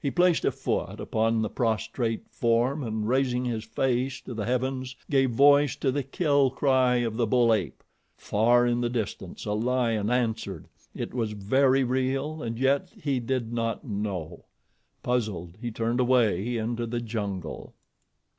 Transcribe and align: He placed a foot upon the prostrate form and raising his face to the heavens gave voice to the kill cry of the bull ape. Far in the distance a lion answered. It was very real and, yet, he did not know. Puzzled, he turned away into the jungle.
He 0.00 0.10
placed 0.10 0.46
a 0.46 0.50
foot 0.50 0.98
upon 0.98 1.42
the 1.42 1.50
prostrate 1.50 2.26
form 2.30 2.82
and 2.82 3.06
raising 3.06 3.44
his 3.44 3.64
face 3.64 4.18
to 4.22 4.32
the 4.32 4.46
heavens 4.46 4.96
gave 5.10 5.32
voice 5.32 5.76
to 5.76 5.92
the 5.92 6.02
kill 6.02 6.48
cry 6.48 6.94
of 7.04 7.18
the 7.18 7.26
bull 7.26 7.52
ape. 7.52 7.84
Far 8.16 8.66
in 8.66 8.80
the 8.80 8.88
distance 8.88 9.44
a 9.44 9.52
lion 9.52 10.08
answered. 10.08 10.68
It 10.94 11.12
was 11.12 11.32
very 11.32 11.84
real 11.84 12.42
and, 12.42 12.58
yet, 12.58 12.92
he 13.02 13.20
did 13.20 13.52
not 13.52 13.84
know. 13.84 14.46
Puzzled, 15.02 15.58
he 15.60 15.70
turned 15.70 16.00
away 16.00 16.56
into 16.56 16.86
the 16.86 17.02
jungle. 17.02 17.74